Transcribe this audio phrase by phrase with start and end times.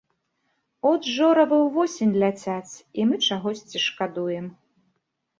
[0.91, 4.49] От жоравы ўвосень ляцяць, і мы чагосьці шкадуем.